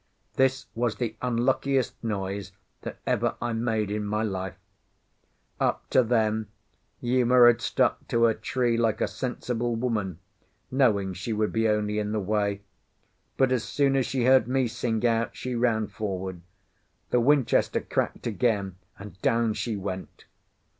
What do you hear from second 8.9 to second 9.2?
a